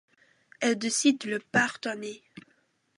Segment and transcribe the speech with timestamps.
[0.61, 2.23] Elle décide de le pardonner.